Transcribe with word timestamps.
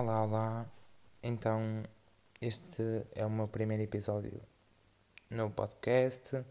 Olá, 0.00 0.22
olá. 0.22 0.66
Então, 1.24 1.82
este 2.40 3.04
é 3.16 3.26
o 3.26 3.30
meu 3.30 3.48
primeiro 3.48 3.82
episódio 3.82 4.40
no 5.28 5.50
podcast. 5.50 6.44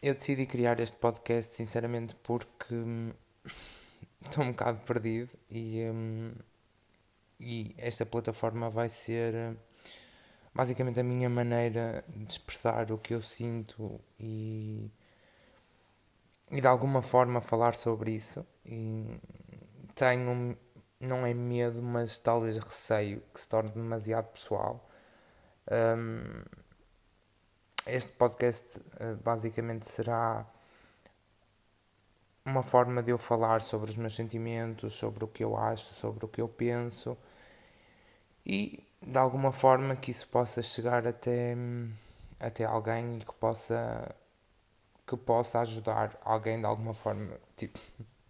Eu 0.00 0.14
decidi 0.14 0.46
criar 0.46 0.78
este 0.78 0.96
podcast, 0.96 1.52
sinceramente, 1.52 2.14
porque 2.22 2.72
hum, 2.72 3.12
estou 4.24 4.44
um 4.44 4.52
bocado 4.52 4.84
perdido 4.84 5.36
e, 5.50 5.82
hum, 5.90 6.32
e 7.40 7.74
esta 7.76 8.06
plataforma 8.06 8.70
vai 8.70 8.88
ser 8.88 9.34
hum, 9.34 9.56
basicamente 10.54 11.00
a 11.00 11.02
minha 11.02 11.28
maneira 11.28 12.04
de 12.06 12.32
expressar 12.32 12.92
o 12.92 12.98
que 12.98 13.14
eu 13.14 13.20
sinto 13.20 14.00
e, 14.16 14.92
e 16.52 16.60
de 16.60 16.68
alguma 16.68 17.02
forma 17.02 17.40
falar 17.40 17.74
sobre 17.74 18.12
isso. 18.12 18.46
E 18.64 19.18
tenho 19.96 20.56
não 21.00 21.26
é 21.26 21.34
medo, 21.34 21.82
mas 21.82 22.18
talvez 22.18 22.58
receio 22.58 23.22
que 23.32 23.40
se 23.40 23.48
torne 23.48 23.70
demasiado 23.70 24.26
pessoal. 24.32 24.80
Um, 25.70 26.42
este 27.86 28.12
podcast 28.12 28.78
uh, 28.78 29.16
basicamente 29.22 29.86
será 29.86 30.46
uma 32.44 32.62
forma 32.62 33.02
de 33.02 33.10
eu 33.10 33.18
falar 33.18 33.62
sobre 33.62 33.90
os 33.90 33.96
meus 33.96 34.14
sentimentos, 34.14 34.94
sobre 34.94 35.24
o 35.24 35.28
que 35.28 35.42
eu 35.44 35.56
acho, 35.56 35.94
sobre 35.94 36.24
o 36.24 36.28
que 36.28 36.40
eu 36.40 36.48
penso 36.48 37.16
e 38.46 38.82
de 39.02 39.18
alguma 39.18 39.52
forma 39.52 39.96
que 39.96 40.10
isso 40.10 40.28
possa 40.28 40.62
chegar 40.62 41.06
até, 41.06 41.56
até 42.40 42.64
alguém 42.64 43.18
que 43.20 43.34
possa 43.34 44.14
que 45.06 45.16
possa 45.16 45.60
ajudar 45.60 46.18
alguém 46.24 46.58
de 46.58 46.66
alguma 46.66 46.94
forma. 46.94 47.38
Tipo, 47.56 47.78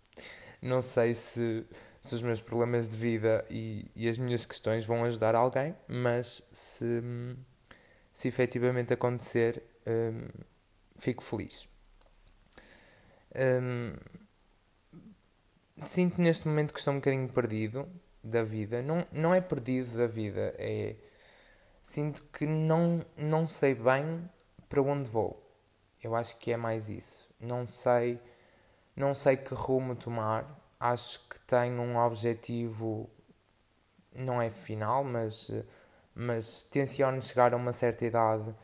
não 0.60 0.82
sei 0.82 1.14
se 1.14 1.64
se 2.04 2.14
os 2.14 2.20
meus 2.20 2.38
problemas 2.38 2.86
de 2.86 2.98
vida 2.98 3.46
e, 3.48 3.90
e 3.96 4.10
as 4.10 4.18
minhas 4.18 4.44
questões 4.44 4.84
vão 4.84 5.04
ajudar 5.04 5.34
alguém, 5.34 5.74
mas 5.88 6.42
se, 6.52 7.02
se 8.12 8.28
efetivamente 8.28 8.92
acontecer, 8.92 9.62
um, 9.86 10.28
fico 10.98 11.22
feliz. 11.22 11.66
Um, 13.34 13.94
sinto 15.82 16.20
neste 16.20 16.46
momento 16.46 16.74
que 16.74 16.78
estou 16.78 16.92
um 16.92 16.98
bocadinho 16.98 17.26
perdido 17.26 17.88
da 18.22 18.42
vida. 18.42 18.82
Não, 18.82 19.06
não 19.10 19.32
é 19.32 19.40
perdido 19.40 19.96
da 19.96 20.06
vida, 20.06 20.54
é. 20.58 20.96
Sinto 21.82 22.22
que 22.24 22.46
não, 22.46 23.02
não 23.16 23.46
sei 23.46 23.74
bem 23.74 24.28
para 24.68 24.82
onde 24.82 25.08
vou. 25.08 25.42
Eu 26.02 26.14
acho 26.14 26.36
que 26.38 26.52
é 26.52 26.56
mais 26.58 26.90
isso. 26.90 27.30
Não 27.40 27.66
sei, 27.66 28.20
não 28.94 29.14
sei 29.14 29.38
que 29.38 29.54
rumo 29.54 29.96
tomar 29.96 30.63
acho 30.84 31.20
que 31.30 31.40
tenho 31.40 31.80
um 31.80 31.96
objetivo, 31.96 33.08
não 34.14 34.40
é 34.40 34.50
final, 34.50 35.02
mas, 35.02 35.50
mas 36.14 36.62
tenciono 36.62 37.20
chegar 37.22 37.54
a 37.54 37.56
uma 37.56 37.72
certa 37.72 38.04
idade 38.04 38.54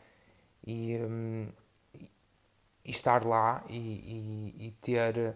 e, 0.65 0.97
um, 0.97 1.51
e 2.85 2.91
estar 2.91 3.25
lá 3.25 3.63
e, 3.67 4.53
e, 4.59 4.67
e, 4.67 4.71
ter, 4.73 5.35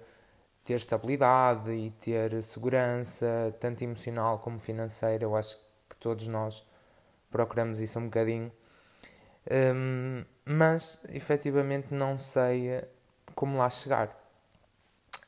ter 0.63 0.75
estabilidade 0.75 1.71
e 1.71 1.89
ter 1.89 2.41
segurança, 2.43 3.55
tanto 3.59 3.83
emocional 3.83 4.37
como 4.39 4.59
financeira. 4.59 5.23
Eu 5.23 5.35
acho 5.35 5.57
que 5.89 5.97
todos 5.97 6.27
nós 6.27 6.63
procuramos 7.31 7.79
isso 7.79 7.97
um 7.97 8.05
bocadinho. 8.05 8.51
Um, 9.51 10.23
mas 10.45 10.99
efetivamente 11.09 11.93
não 11.93 12.15
sei 12.15 12.83
como 13.33 13.57
lá 13.57 13.69
chegar 13.69 14.24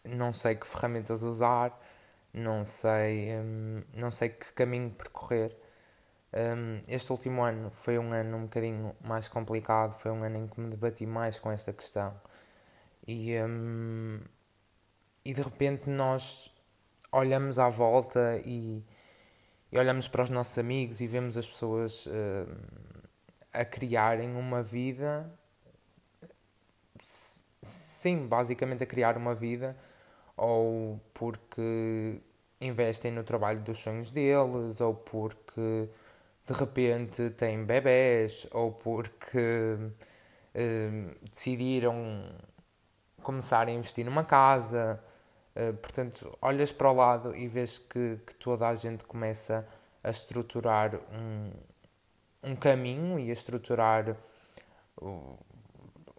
não 0.08 0.33
sei 0.33 0.55
que 0.55 0.67
ferramentas 0.67 1.23
usar, 1.23 1.77
não 2.33 2.63
sei, 2.66 3.36
hum, 3.39 3.83
não 3.94 4.11
sei 4.11 4.30
que 4.30 4.53
caminho 4.53 4.91
percorrer. 4.91 5.58
Um, 6.33 6.81
este 6.88 7.11
último 7.11 7.41
ano 7.44 7.72
foi 7.72 7.97
um 7.97 8.11
ano 8.11 8.38
um 8.38 8.44
bocadinho 8.44 8.95
mais 9.02 9.27
complicado, 9.27 9.94
foi 9.94 10.11
um 10.11 10.23
ano 10.23 10.38
em 10.38 10.47
que 10.47 10.59
me 10.59 10.69
debati 10.69 11.05
mais 11.05 11.39
com 11.39 11.52
esta 11.52 11.73
questão. 11.73 12.20
E, 13.08 13.33
um, 13.42 14.20
e 15.26 15.33
de 15.33 15.42
repente 15.42 15.89
nós 15.89 16.53
olhamos 17.11 17.58
à 17.58 17.70
volta 17.70 18.42
e, 18.45 18.83
e, 19.71 19.80
olhamos 19.80 20.08
para 20.08 20.23
os 20.23 20.30
nossos 20.30 20.58
amigos 20.58 21.02
e 21.02 21.08
vemos 21.08 21.37
as 21.37 21.48
pessoas 21.48 22.05
uh, 22.08 22.11
a 23.53 23.65
criarem 23.65 24.36
uma 24.36 24.61
vida. 24.61 25.32
Sim, 27.61 28.27
basicamente 28.27 28.83
a 28.83 28.87
criar 28.87 29.17
uma 29.17 29.33
vida 29.33 29.76
ou 30.37 31.02
porque 31.14 32.21
investem 32.61 33.11
no 33.11 33.23
trabalho 33.23 33.59
dos 33.59 33.80
sonhos 33.80 34.11
deles, 34.11 34.80
ou 34.80 34.93
porque 34.93 35.89
de 36.45 36.53
repente 36.53 37.30
têm 37.31 37.65
bebés, 37.65 38.47
ou 38.52 38.71
porque 38.71 39.76
uh, 39.77 41.15
decidiram 41.30 42.23
começar 43.21 43.67
a 43.67 43.71
investir 43.71 44.05
numa 44.05 44.23
casa. 44.23 45.03
Uh, 45.55 45.73
portanto, 45.73 46.37
olhas 46.42 46.71
para 46.71 46.89
o 46.89 46.93
lado 46.93 47.36
e 47.36 47.47
vês 47.47 47.80
que, 47.80 48.20
que 48.26 48.36
toda 48.36 48.67
a 48.67 48.76
gente 48.76 49.05
começa 49.05 49.67
a 50.03 50.09
estruturar 50.09 50.95
um, 51.11 51.52
um 52.43 52.55
caminho 52.55 53.20
e 53.20 53.30
a 53.30 53.33
estruturar 53.33 54.15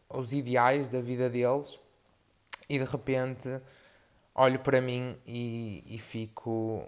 os 0.08 0.32
ideais 0.32 0.90
da 0.90 1.00
vida 1.00 1.30
deles, 1.30 1.78
e 2.68 2.78
de 2.78 2.84
repente 2.84 3.60
olho 4.34 4.60
para 4.60 4.80
mim 4.80 5.16
e, 5.26 5.84
e 5.86 5.98
fico, 5.98 6.86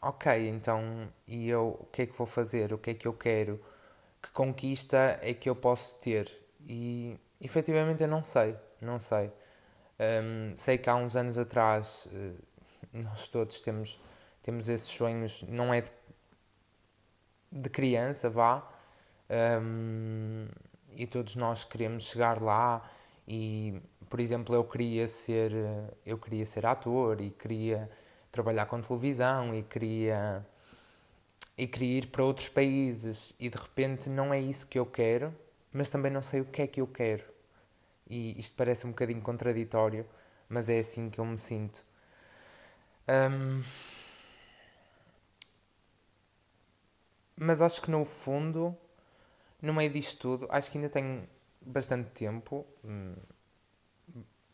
ok, 0.00 0.48
então 0.48 1.08
e 1.26 1.48
eu 1.48 1.78
o 1.80 1.86
que 1.86 2.02
é 2.02 2.06
que 2.06 2.16
vou 2.16 2.26
fazer? 2.26 2.72
O 2.72 2.78
que 2.78 2.90
é 2.90 2.94
que 2.94 3.06
eu 3.06 3.12
quero? 3.12 3.60
Que 4.22 4.30
conquista 4.32 5.18
é 5.22 5.34
que 5.34 5.48
eu 5.48 5.56
posso 5.56 5.96
ter? 6.00 6.30
E 6.66 7.18
efetivamente 7.40 8.02
eu 8.02 8.08
não 8.08 8.22
sei, 8.24 8.56
não 8.80 8.98
sei. 8.98 9.32
Um, 10.00 10.56
sei 10.56 10.78
que 10.78 10.88
há 10.88 10.94
uns 10.96 11.16
anos 11.16 11.38
atrás 11.38 12.08
uh, 12.12 12.36
nós 12.92 13.28
todos 13.28 13.60
temos, 13.60 14.00
temos 14.42 14.68
esses 14.68 14.88
sonhos, 14.88 15.42
não 15.44 15.72
é 15.74 15.80
de, 15.82 15.90
de 17.50 17.68
criança, 17.70 18.30
vá, 18.30 18.68
um, 19.62 20.46
e 20.96 21.06
todos 21.06 21.36
nós 21.36 21.64
queremos 21.64 22.10
chegar 22.10 22.40
lá 22.42 22.82
e 23.26 23.82
por 24.08 24.20
exemplo, 24.20 24.54
eu 24.54 24.64
queria 24.64 25.06
ser, 25.08 25.52
eu 26.04 26.18
queria 26.18 26.46
ser 26.46 26.66
ator 26.66 27.20
e 27.20 27.30
queria 27.30 27.88
trabalhar 28.32 28.66
com 28.66 28.80
televisão 28.80 29.54
e 29.54 29.62
queria 29.62 30.44
e 31.56 31.66
queria 31.66 31.98
ir 31.98 32.06
para 32.06 32.22
outros 32.24 32.48
países 32.48 33.34
e 33.40 33.48
de 33.50 33.58
repente 33.58 34.08
não 34.08 34.32
é 34.32 34.40
isso 34.40 34.66
que 34.68 34.78
eu 34.78 34.86
quero, 34.86 35.34
mas 35.72 35.90
também 35.90 36.10
não 36.10 36.22
sei 36.22 36.40
o 36.40 36.44
que 36.44 36.62
é 36.62 36.66
que 36.66 36.80
eu 36.80 36.86
quero. 36.86 37.24
E 38.08 38.38
isto 38.38 38.56
parece 38.56 38.86
um 38.86 38.90
bocadinho 38.90 39.20
contraditório, 39.20 40.06
mas 40.48 40.68
é 40.68 40.78
assim 40.78 41.10
que 41.10 41.18
eu 41.18 41.24
me 41.24 41.36
sinto. 41.36 41.82
Um, 43.08 43.62
mas 47.36 47.60
acho 47.62 47.82
que 47.82 47.90
no 47.90 48.04
fundo, 48.04 48.76
no 49.62 49.74
meio 49.74 49.90
disto 49.92 50.20
tudo, 50.20 50.46
acho 50.50 50.70
que 50.70 50.78
ainda 50.78 50.90
tenho 50.90 51.28
bastante 51.60 52.10
tempo. 52.10 52.66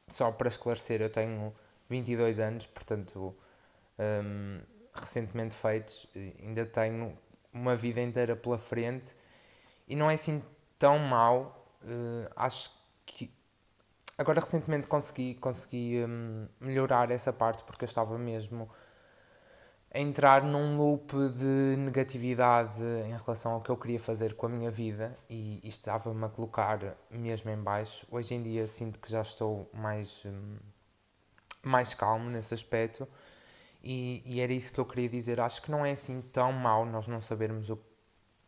Só 0.09 0.31
para 0.31 0.48
esclarecer, 0.48 1.00
eu 1.00 1.10
tenho 1.10 1.54
22 1.88 2.38
anos, 2.38 2.66
portanto, 2.66 3.34
um, 3.98 4.60
recentemente 4.94 5.54
feitos, 5.54 6.06
ainda 6.41 6.65
tenho 6.66 7.16
uma 7.53 7.75
vida 7.76 8.00
inteira 8.00 8.37
pela 8.37 8.59
frente 8.59 9.16
e 9.88 9.97
não 9.97 10.10
é 10.10 10.14
assim 10.14 10.43
tão 10.78 10.98
mal. 10.98 11.69
Uh, 11.82 12.31
acho 12.37 12.70
que 13.06 13.31
agora 14.16 14.41
recentemente 14.41 14.87
consegui, 14.87 15.34
consegui 15.34 16.04
um, 16.04 16.48
melhorar 16.60 17.10
essa 17.10 17.32
parte 17.32 17.62
porque 17.64 17.84
eu 17.84 17.88
estava 17.88 18.19
mesmo 18.19 18.69
a 19.94 20.00
entrar 20.00 20.43
num 20.43 20.77
loop 20.77 21.12
de 21.31 21.76
negatividade 21.79 22.82
em 22.82 23.17
relação 23.17 23.52
ao 23.52 23.61
que 23.61 23.70
eu 23.70 23.76
queria 23.76 24.00
fazer 24.00 24.35
com 24.35 24.46
a 24.46 24.49
minha 24.49 24.69
vida 24.69 25.17
e, 25.31 25.61
estava-me 25.62 26.25
a 26.25 26.29
colocar 26.29 26.96
mesmo 27.08 27.49
em 27.49 27.56
baixo. 27.56 28.05
Hoje 28.11 28.35
em 28.35 28.43
dia 28.43 28.67
sinto 28.67 28.99
que 28.99 29.08
já 29.08 29.23
estou 29.23 29.70
mais, 29.73 30.25
hum, 30.26 30.56
mais 31.62 31.94
calmo 31.94 32.29
nesse 32.29 32.52
aspecto 32.52 33.06
e, 33.85 34.20
e 34.26 34.41
era 34.41 34.52
isso 34.52 34.73
que 34.73 34.81
eu 34.81 34.85
queria 34.85 35.08
dizer. 35.08 35.41
Acho 35.41 35.62
que 35.62 35.70
não 35.70 35.87
é 35.87 35.93
assim 35.93 36.20
tão 36.20 36.50
mal 36.52 36.85
nós 36.85 37.06
não 37.06 37.20
sabermos 37.20 37.70
o 37.70 37.76
que 37.76 37.85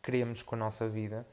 queremos 0.02 0.42
com 0.42 0.56
a 0.56 0.58
nossa 0.58 0.88
vida. 0.88 1.24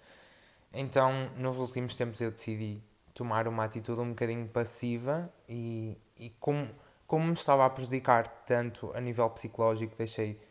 Então, 0.71 1.31
nos 1.37 1.57
últimos 1.57 1.95
tempos 1.95 2.21
eu 2.21 2.29
decidi 2.29 2.79
tomar 3.15 3.47
uma 3.47 3.63
atitude 3.63 3.99
um 3.99 4.09
bocadinho 4.09 4.47
passiva 4.47 5.33
e, 5.49 5.97
e 6.17 6.29
como 6.39 6.69
como 7.13 7.27
me 7.27 7.33
estava 7.33 7.63
a 7.63 7.69
prejudicar 7.69 8.27
tanto 8.43 8.91
a 8.95 8.99
nível 8.99 9.29
psicológico, 9.29 9.95
deixei, 9.95 10.41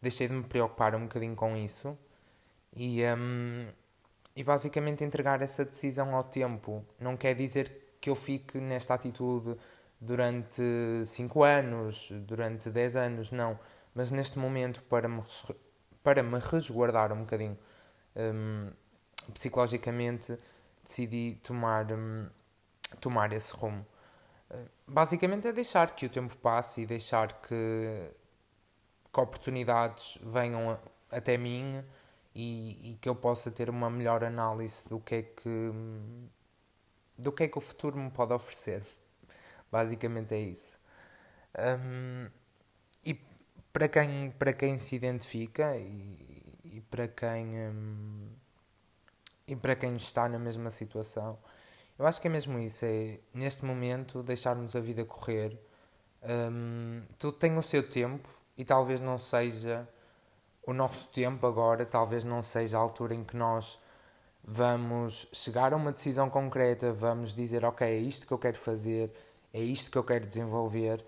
deixei 0.00 0.28
de 0.28 0.34
me 0.34 0.44
preocupar 0.44 0.94
um 0.94 1.08
bocadinho 1.08 1.34
com 1.34 1.56
isso 1.56 1.98
e, 2.72 3.02
um, 3.02 3.66
e 4.36 4.44
basicamente 4.44 5.02
entregar 5.02 5.42
essa 5.42 5.64
decisão 5.64 6.14
ao 6.14 6.22
tempo. 6.22 6.84
Não 7.00 7.16
quer 7.16 7.34
dizer 7.34 7.96
que 8.00 8.08
eu 8.08 8.14
fique 8.14 8.60
nesta 8.60 8.94
atitude 8.94 9.56
durante 10.00 10.62
5 11.04 11.42
anos, 11.42 12.12
durante 12.12 12.70
10 12.70 12.94
anos, 12.94 13.32
não. 13.32 13.58
mas 13.92 14.12
neste 14.12 14.38
momento, 14.38 14.84
para 14.84 15.08
me, 15.08 15.20
para 16.00 16.22
me 16.22 16.38
resguardar 16.38 17.12
um 17.12 17.22
bocadinho 17.22 17.58
um, 18.14 18.70
psicologicamente, 19.32 20.38
decidi 20.80 21.40
tomar, 21.42 21.90
um, 21.90 22.30
tomar 23.00 23.32
esse 23.32 23.52
rumo. 23.52 23.84
Basicamente 24.86 25.48
é 25.48 25.52
deixar 25.52 25.94
que 25.94 26.06
o 26.06 26.10
tempo 26.10 26.36
passe 26.36 26.82
e 26.82 26.86
deixar 26.86 27.32
que, 27.40 28.10
que 29.12 29.20
oportunidades 29.20 30.18
venham 30.22 30.78
até 31.10 31.36
mim 31.36 31.82
e, 32.34 32.92
e, 32.92 32.94
que 32.96 33.08
eu 33.08 33.14
possa 33.14 33.50
ter 33.50 33.70
uma 33.70 33.88
melhor 33.88 34.24
análise 34.24 34.88
do 34.88 35.00
que 35.00 35.14
é 35.14 35.22
que 35.22 35.72
do 37.16 37.32
que 37.32 37.44
é 37.44 37.48
que 37.48 37.56
o 37.56 37.60
futuro 37.60 37.96
me 37.96 38.10
pode 38.10 38.32
oferecer. 38.32 38.82
Basicamente 39.70 40.34
é 40.34 40.40
isso. 40.40 40.76
Um, 41.56 42.28
e 43.04 43.14
para 43.72 43.88
quem, 43.88 44.30
para 44.32 44.52
quem 44.52 44.78
se 44.78 44.96
identifica 44.96 45.76
e, 45.76 46.58
e 46.64 46.80
para 46.90 47.06
quem 47.06 47.46
um, 47.68 48.28
e 49.46 49.54
para 49.54 49.76
quem 49.76 49.96
está 49.96 50.28
na 50.28 50.38
mesma 50.38 50.70
situação, 50.70 51.38
eu 51.98 52.06
acho 52.06 52.20
que 52.20 52.26
é 52.26 52.30
mesmo 52.30 52.58
isso, 52.58 52.84
é 52.84 53.18
neste 53.32 53.64
momento 53.64 54.22
deixarmos 54.22 54.74
a 54.74 54.80
vida 54.80 55.04
correr. 55.04 55.58
Um, 56.22 57.02
tudo 57.18 57.36
tem 57.36 57.56
o 57.56 57.62
seu 57.62 57.88
tempo 57.88 58.28
e 58.56 58.64
talvez 58.64 59.00
não 59.00 59.18
seja 59.18 59.88
o 60.66 60.72
nosso 60.72 61.08
tempo 61.08 61.46
agora, 61.46 61.84
talvez 61.84 62.24
não 62.24 62.42
seja 62.42 62.78
a 62.78 62.80
altura 62.80 63.14
em 63.14 63.22
que 63.22 63.36
nós 63.36 63.78
vamos 64.42 65.28
chegar 65.32 65.72
a 65.72 65.76
uma 65.76 65.92
decisão 65.92 66.28
concreta, 66.28 66.92
vamos 66.92 67.34
dizer, 67.34 67.64
ok, 67.64 67.86
é 67.86 67.96
isto 67.96 68.26
que 68.26 68.32
eu 68.32 68.38
quero 68.38 68.58
fazer, 68.58 69.12
é 69.52 69.60
isto 69.60 69.90
que 69.90 69.98
eu 69.98 70.04
quero 70.04 70.26
desenvolver. 70.26 71.04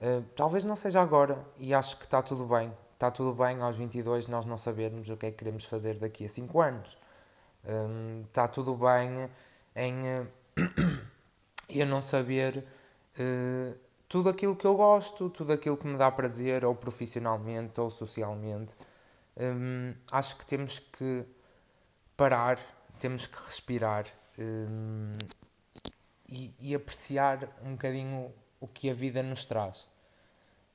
Uh, 0.00 0.22
talvez 0.34 0.64
não 0.64 0.76
seja 0.76 1.02
agora 1.02 1.44
e 1.58 1.74
acho 1.74 1.98
que 1.98 2.04
está 2.04 2.22
tudo 2.22 2.46
bem. 2.46 2.72
Está 2.94 3.10
tudo 3.10 3.32
bem 3.32 3.60
aos 3.60 3.76
22 3.76 4.26
nós 4.26 4.44
não 4.44 4.58
sabermos 4.58 5.08
o 5.08 5.16
que 5.16 5.26
é 5.26 5.30
que 5.30 5.38
queremos 5.38 5.64
fazer 5.64 5.98
daqui 5.98 6.24
a 6.24 6.28
5 6.28 6.60
anos. 6.60 6.96
Um, 7.64 8.22
está 8.22 8.48
tudo 8.48 8.74
bem 8.74 9.28
em 9.74 10.20
uh, 10.20 10.28
eu 11.68 11.86
não 11.86 12.00
saber 12.00 12.64
uh, 13.18 13.78
tudo 14.08 14.28
aquilo 14.28 14.56
que 14.56 14.66
eu 14.66 14.76
gosto, 14.76 15.30
tudo 15.30 15.52
aquilo 15.52 15.76
que 15.76 15.86
me 15.86 15.96
dá 15.96 16.10
prazer, 16.10 16.64
ou 16.64 16.74
profissionalmente 16.74 17.80
ou 17.80 17.88
socialmente. 17.88 18.76
Um, 19.36 19.94
acho 20.10 20.36
que 20.36 20.44
temos 20.44 20.80
que 20.80 21.24
parar, 22.16 22.58
temos 22.98 23.28
que 23.28 23.40
respirar 23.44 24.06
um, 24.36 25.12
e, 26.28 26.52
e, 26.58 26.74
apreciar 26.74 27.48
um 27.64 27.72
bocadinho 27.72 28.32
o 28.58 28.66
que 28.66 28.90
a 28.90 28.92
vida 28.92 29.22
nos 29.22 29.44
traz. 29.44 29.86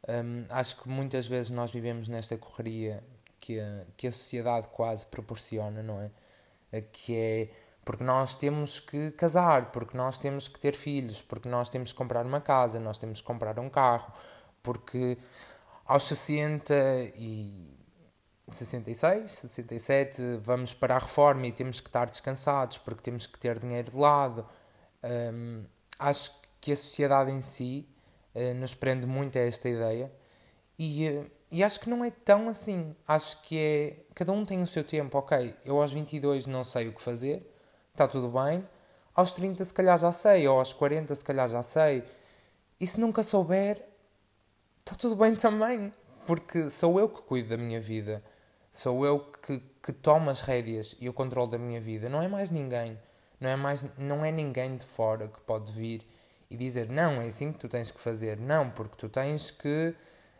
Um, 0.07 0.45
acho 0.49 0.81
que 0.81 0.87
muitas 0.87 1.27
vezes 1.27 1.51
nós 1.51 1.71
vivemos 1.71 2.07
nesta 2.07 2.37
correria 2.37 3.03
que 3.39 3.59
a, 3.59 3.85
que 3.97 4.07
a 4.07 4.11
sociedade 4.11 4.69
quase 4.69 5.05
proporciona, 5.05 5.83
não 5.83 5.99
é? 6.01 6.81
Que 6.81 7.15
é 7.15 7.49
porque 7.85 8.03
nós 8.03 8.35
temos 8.35 8.79
que 8.79 9.11
casar, 9.11 9.71
porque 9.71 9.95
nós 9.95 10.19
temos 10.19 10.47
que 10.47 10.59
ter 10.59 10.75
filhos, 10.75 11.21
porque 11.21 11.47
nós 11.47 11.69
temos 11.69 11.91
que 11.91 11.97
comprar 11.97 12.25
uma 12.25 12.41
casa, 12.41 12.79
nós 12.79 12.97
temos 12.97 13.21
que 13.21 13.27
comprar 13.27 13.59
um 13.59 13.69
carro, 13.69 14.11
porque 14.63 15.17
aos 15.85 16.03
60 16.03 16.73
e 17.15 17.71
66, 18.49 19.31
67, 19.31 20.21
vamos 20.41 20.73
para 20.73 20.95
a 20.95 20.99
reforma 20.99 21.45
e 21.47 21.51
temos 21.51 21.79
que 21.79 21.87
estar 21.87 22.09
descansados 22.09 22.79
porque 22.79 23.03
temos 23.03 23.27
que 23.27 23.37
ter 23.37 23.59
dinheiro 23.59 23.91
de 23.91 23.97
lado. 23.97 24.45
Um, 25.03 25.63
acho 25.99 26.31
que 26.59 26.71
a 26.71 26.75
sociedade 26.75 27.31
em 27.31 27.41
si 27.41 27.87
uh, 28.33 28.53
nos 28.55 28.73
prende 28.73 29.05
muito 29.05 29.37
a 29.37 29.41
esta 29.41 29.69
ideia 29.69 30.11
e, 30.77 31.07
uh, 31.07 31.31
e 31.51 31.63
acho 31.63 31.79
que 31.79 31.89
não 31.89 32.03
é 32.03 32.11
tão 32.11 32.49
assim. 32.49 32.95
Acho 33.07 33.41
que 33.43 33.59
é. 33.59 34.05
Cada 34.13 34.31
um 34.31 34.45
tem 34.45 34.61
o 34.61 34.67
seu 34.67 34.83
tempo, 34.83 35.17
ok. 35.17 35.55
Eu 35.63 35.81
aos 35.81 35.91
22 35.91 36.47
não 36.47 36.63
sei 36.63 36.87
o 36.87 36.93
que 36.93 37.01
fazer, 37.01 37.54
está 37.95 38.07
tudo 38.07 38.27
bem. 38.27 38.67
Aos 39.15 39.33
30 39.33 39.63
se 39.63 39.73
calhar 39.73 39.97
já 39.97 40.11
sei, 40.11 40.45
ou 40.47 40.59
aos 40.59 40.73
40 40.73 41.15
se 41.15 41.23
calhar 41.23 41.47
já 41.47 41.63
sei. 41.63 42.03
E 42.79 42.85
se 42.85 42.99
nunca 42.99 43.23
souber, 43.23 43.81
está 44.79 44.93
tudo 44.95 45.15
bem 45.15 45.33
também, 45.35 45.93
porque 46.27 46.69
sou 46.69 46.99
eu 46.99 47.07
que 47.07 47.21
cuido 47.21 47.49
da 47.49 47.57
minha 47.57 47.79
vida. 47.79 48.21
Sou 48.69 49.05
eu 49.05 49.19
que, 49.19 49.59
que 49.81 49.93
tomo 49.93 50.29
as 50.29 50.41
rédeas 50.41 50.97
e 50.99 51.07
o 51.07 51.13
controle 51.13 51.51
da 51.51 51.57
minha 51.57 51.79
vida. 51.79 52.09
Não 52.09 52.21
é 52.21 52.27
mais 52.27 52.51
ninguém. 52.51 52.99
Não 53.39 53.49
é, 53.49 53.55
mais, 53.55 53.85
não 53.97 54.25
é 54.25 54.31
ninguém 54.31 54.75
de 54.75 54.85
fora 54.85 55.29
que 55.29 55.39
pode 55.41 55.71
vir 55.71 56.05
e 56.49 56.57
dizer 56.57 56.89
não, 56.89 57.21
é 57.21 57.27
assim 57.27 57.51
que 57.51 57.59
tu 57.59 57.69
tens 57.69 57.91
que 57.91 57.99
fazer. 57.99 58.37
Não, 58.37 58.69
porque 58.69 58.95
tu 58.97 59.07
tens 59.07 59.51
que. 59.51 59.95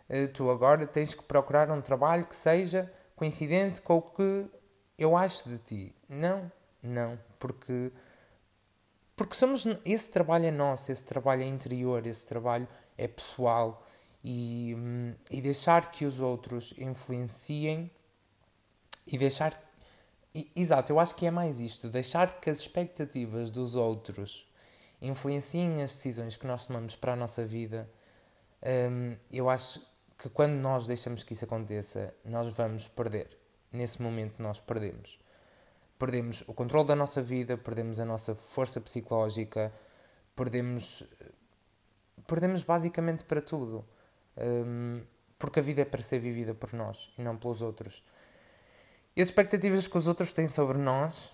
Eh, 0.09 0.27
tu 0.27 0.49
agora 0.51 0.85
tens 0.85 1.13
que 1.13 1.23
procurar 1.23 1.71
um 1.71 1.81
trabalho 1.81 2.25
que 2.25 2.35
seja 2.35 2.91
coincidente 3.15 3.81
com 3.81 3.97
o 3.97 4.01
que 4.01 4.47
eu 4.97 5.15
acho 5.15 5.47
de 5.49 5.57
ti. 5.57 5.95
Não, 6.09 6.51
não, 6.85 7.19
porque. 7.39 7.91
Porque 9.15 9.35
somos. 9.35 9.65
Esse 9.85 10.11
trabalho 10.11 10.45
é 10.45 10.51
nosso, 10.51 10.91
esse 10.91 11.03
trabalho 11.03 11.43
é 11.43 11.47
interior, 11.47 12.05
esse 12.05 12.25
trabalho 12.25 12.67
é 12.97 13.07
pessoal. 13.07 13.85
E, 14.27 14.75
e 15.29 15.39
deixar 15.39 15.91
que 15.91 16.03
os 16.03 16.19
outros 16.19 16.73
influenciem 16.77 17.91
e 19.07 19.17
deixar. 19.17 19.61
Exato, 20.55 20.91
eu 20.91 20.99
acho 20.99 21.15
que 21.15 21.25
é 21.25 21.31
mais 21.31 21.59
isto: 21.59 21.89
deixar 21.89 22.39
que 22.41 22.49
as 22.49 22.59
expectativas 22.59 23.51
dos 23.51 23.75
outros 23.75 24.47
influenciem 25.01 25.83
as 25.83 25.93
decisões 25.93 26.35
que 26.35 26.47
nós 26.47 26.65
tomamos 26.65 26.95
para 26.95 27.13
a 27.13 27.15
nossa 27.15 27.45
vida. 27.45 27.89
Um, 28.63 29.15
eu 29.31 29.49
acho 29.49 29.79
que 30.17 30.29
quando 30.29 30.53
nós 30.53 30.87
deixamos 30.87 31.23
que 31.23 31.33
isso 31.33 31.45
aconteça, 31.45 32.13
nós 32.23 32.51
vamos 32.53 32.87
perder. 32.87 33.37
Nesse 33.71 34.01
momento, 34.01 34.41
nós 34.41 34.59
perdemos. 34.59 35.19
Perdemos 35.97 36.43
o 36.47 36.53
controle 36.53 36.87
da 36.87 36.95
nossa 36.95 37.21
vida, 37.21 37.57
perdemos 37.57 37.99
a 37.99 38.05
nossa 38.05 38.35
força 38.35 38.81
psicológica, 38.81 39.71
perdemos. 40.35 41.03
Perdemos 42.27 42.63
basicamente 42.63 43.23
para 43.23 43.41
tudo. 43.41 43.85
Um, 44.37 45.03
porque 45.37 45.59
a 45.59 45.63
vida 45.63 45.81
é 45.81 45.85
para 45.85 46.01
ser 46.01 46.19
vivida 46.19 46.53
por 46.53 46.73
nós 46.73 47.13
e 47.17 47.21
não 47.21 47.37
pelos 47.37 47.61
outros. 47.61 48.03
E 49.15 49.21
as 49.21 49.27
expectativas 49.27 49.87
que 49.87 49.97
os 49.97 50.07
outros 50.07 50.33
têm 50.33 50.47
sobre 50.47 50.77
nós 50.77 51.31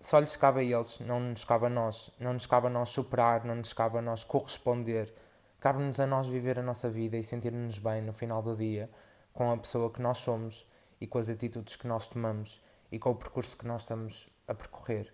só 0.00 0.18
lhes 0.18 0.36
cabe 0.36 0.60
a 0.60 0.62
eles, 0.62 0.98
não 1.00 1.18
nos 1.18 1.44
cabe 1.44 1.66
a 1.66 1.70
nós. 1.70 2.10
Não 2.18 2.34
nos 2.34 2.46
cabe 2.46 2.66
a 2.66 2.70
nós 2.70 2.90
superar, 2.90 3.44
não 3.44 3.54
nos 3.54 3.72
cabe 3.72 3.98
a 3.98 4.02
nós 4.02 4.22
corresponder. 4.22 5.12
Cabe-nos 5.58 5.98
a 5.98 6.06
nós 6.06 6.26
viver 6.26 6.58
a 6.58 6.62
nossa 6.62 6.90
vida 6.90 7.16
e 7.16 7.24
sentir-nos 7.24 7.78
bem 7.78 8.02
no 8.02 8.12
final 8.12 8.42
do 8.42 8.54
dia 8.54 8.90
com 9.32 9.50
a 9.50 9.56
pessoa 9.56 9.90
que 9.90 10.02
nós 10.02 10.18
somos 10.18 10.66
e 11.00 11.06
com 11.06 11.18
as 11.18 11.30
atitudes 11.30 11.76
que 11.76 11.86
nós 11.86 12.06
tomamos 12.06 12.62
e 12.94 12.98
com 12.98 13.10
o 13.10 13.14
percurso 13.14 13.56
que 13.56 13.66
nós 13.66 13.82
estamos 13.82 14.30
a 14.46 14.54
percorrer. 14.54 15.12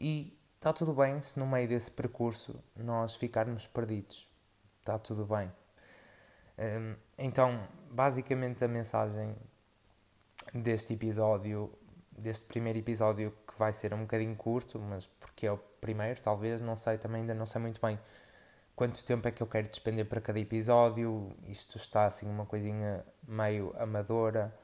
E 0.00 0.38
está 0.56 0.72
tudo 0.72 0.94
bem 0.94 1.20
se 1.20 1.38
no 1.38 1.46
meio 1.46 1.68
desse 1.68 1.90
percurso 1.90 2.58
nós 2.74 3.16
ficarmos 3.16 3.66
perdidos. 3.66 4.26
Está 4.80 4.98
tudo 4.98 5.26
bem. 5.26 5.52
Hum, 6.58 6.96
então, 7.18 7.68
basicamente, 7.90 8.64
a 8.64 8.68
mensagem 8.68 9.36
deste 10.54 10.94
episódio, 10.94 11.70
deste 12.10 12.46
primeiro 12.46 12.78
episódio 12.78 13.34
que 13.46 13.58
vai 13.58 13.72
ser 13.72 13.92
um 13.92 14.00
bocadinho 14.00 14.34
curto, 14.36 14.78
mas 14.78 15.06
porque 15.06 15.46
é 15.46 15.52
o 15.52 15.58
primeiro, 15.58 16.22
talvez, 16.22 16.62
não 16.62 16.74
sei, 16.74 16.96
também 16.96 17.20
ainda 17.20 17.34
não 17.34 17.44
sei 17.44 17.60
muito 17.60 17.80
bem 17.80 17.98
quanto 18.74 19.04
tempo 19.04 19.28
é 19.28 19.30
que 19.30 19.42
eu 19.42 19.46
quero 19.46 19.68
despender 19.68 20.06
para 20.06 20.20
cada 20.20 20.40
episódio. 20.40 21.36
Isto 21.46 21.76
está 21.76 22.06
assim 22.06 22.28
uma 22.28 22.46
coisinha 22.46 23.04
meio 23.26 23.74
amadora, 23.76 24.54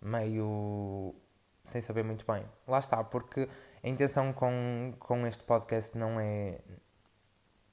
meio 0.00 1.14
sem 1.64 1.80
saber 1.80 2.04
muito 2.04 2.24
bem. 2.30 2.44
Lá 2.66 2.78
está, 2.78 3.02
porque 3.04 3.48
a 3.82 3.88
intenção 3.88 4.32
com, 4.32 4.94
com 4.98 5.26
este 5.26 5.44
podcast 5.44 5.96
não 5.96 6.18
é 6.18 6.60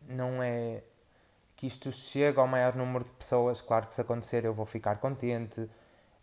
não 0.07 0.41
é 0.41 0.83
que 1.55 1.67
isto 1.67 1.91
chegue 1.91 2.39
ao 2.39 2.47
maior 2.47 2.75
número 2.75 3.03
de 3.03 3.11
pessoas. 3.11 3.61
Claro 3.61 3.87
que 3.87 3.93
se 3.93 4.01
acontecer 4.01 4.45
eu 4.45 4.53
vou 4.53 4.65
ficar 4.65 4.97
contente, 4.97 5.69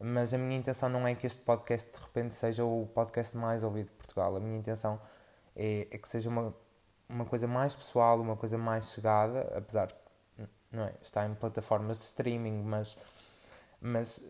mas 0.00 0.32
a 0.32 0.38
minha 0.38 0.56
intenção 0.56 0.88
não 0.88 1.06
é 1.06 1.14
que 1.14 1.26
este 1.26 1.42
podcast 1.42 1.92
de 1.92 2.00
repente 2.00 2.34
seja 2.34 2.64
o 2.64 2.86
podcast 2.94 3.36
mais 3.36 3.62
ouvido 3.62 3.86
de 3.86 3.92
Portugal. 3.92 4.36
A 4.36 4.40
minha 4.40 4.58
intenção 4.58 5.00
é, 5.56 5.88
é 5.90 5.98
que 5.98 6.08
seja 6.08 6.30
uma, 6.30 6.54
uma 7.08 7.24
coisa 7.24 7.46
mais 7.46 7.74
pessoal, 7.74 8.20
uma 8.20 8.36
coisa 8.36 8.56
mais 8.56 8.92
chegada, 8.92 9.52
apesar 9.56 9.86
de 9.86 10.48
não 10.70 10.84
é, 10.84 10.94
estar 11.00 11.26
em 11.26 11.34
plataformas 11.34 11.98
de 11.98 12.04
streaming, 12.04 12.62
mas, 12.62 12.98
mas 13.80 14.22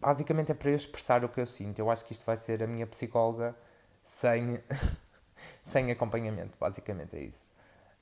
basicamente 0.00 0.52
é 0.52 0.54
para 0.54 0.70
eu 0.70 0.76
expressar 0.76 1.24
o 1.24 1.28
que 1.28 1.40
eu 1.40 1.46
sinto. 1.46 1.78
Eu 1.78 1.90
acho 1.90 2.04
que 2.04 2.12
isto 2.12 2.24
vai 2.24 2.36
ser 2.36 2.62
a 2.62 2.66
minha 2.66 2.86
psicóloga 2.86 3.56
sem, 4.02 4.62
sem 5.62 5.90
acompanhamento, 5.90 6.56
basicamente 6.58 7.16
é 7.16 7.24
isso. 7.24 7.52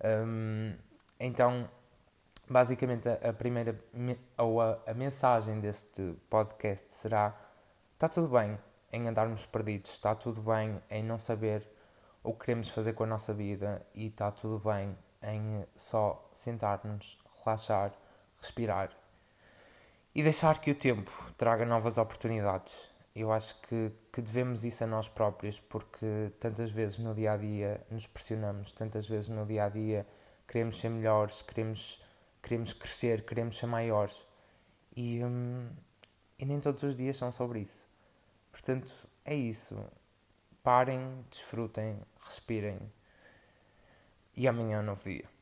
Um, 0.04 0.76
então 1.18 1.68
basicamente 2.48 3.08
a, 3.08 3.30
a 3.30 3.32
primeira 3.32 3.78
ou 4.38 4.60
a, 4.60 4.78
a, 4.86 4.94
mensagem 4.94 5.58
deste 5.58 6.16
podcast 6.30 6.92
será 6.92 7.36
está 7.94 8.08
tudo 8.08 8.28
bem 8.28 8.58
em 8.92 9.08
andarmos 9.08 9.46
perdidos, 9.46 9.90
está 9.90 10.14
tudo 10.14 10.42
bem 10.42 10.80
em 10.90 11.02
não 11.02 11.18
saber 11.18 11.68
o 12.22 12.32
que 12.32 12.44
queremos 12.46 12.68
fazer 12.70 12.92
com 12.92 13.04
a 13.04 13.06
nossa 13.06 13.34
vida 13.34 13.84
e 13.94 14.06
está 14.06 14.30
tudo 14.30 14.58
bem 14.58 14.96
em 15.22 15.66
só 15.74 16.28
sentar-nos, 16.32 17.18
relaxar, 17.44 17.92
respirar 18.38 18.90
e 20.16 20.22
deixar 20.22 20.62
que 20.62 20.70
o 20.70 20.74
tempo 20.74 21.12
traga 21.36 21.66
novas 21.66 21.98
oportunidades. 21.98 22.90
Eu 23.14 23.30
acho 23.30 23.60
que, 23.60 23.92
que 24.10 24.22
devemos 24.22 24.64
isso 24.64 24.82
a 24.82 24.86
nós 24.86 25.10
próprios, 25.10 25.60
porque 25.60 26.32
tantas 26.40 26.70
vezes 26.70 26.98
no 26.98 27.14
dia 27.14 27.32
a 27.32 27.36
dia 27.36 27.86
nos 27.90 28.06
pressionamos, 28.06 28.72
tantas 28.72 29.06
vezes 29.06 29.28
no 29.28 29.44
dia 29.44 29.64
a 29.64 29.68
dia 29.68 30.06
queremos 30.48 30.78
ser 30.78 30.88
melhores, 30.88 31.42
queremos, 31.42 32.02
queremos 32.42 32.72
crescer, 32.72 33.26
queremos 33.26 33.58
ser 33.58 33.66
maiores. 33.66 34.26
E, 34.96 35.22
hum, 35.22 35.68
e 36.38 36.46
nem 36.46 36.60
todos 36.60 36.82
os 36.82 36.96
dias 36.96 37.18
são 37.18 37.30
sobre 37.30 37.60
isso. 37.60 37.86
Portanto, 38.50 38.94
é 39.22 39.34
isso. 39.34 39.76
Parem, 40.62 41.26
desfrutem, 41.28 42.00
respirem. 42.24 42.90
E 44.34 44.48
amanhã 44.48 44.78
é 44.78 44.80
um 44.80 44.84
novo 44.84 45.04
dia. 45.04 45.35